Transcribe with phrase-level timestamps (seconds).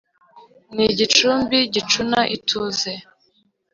[0.75, 2.91] ni igicumbi gicuna ituze,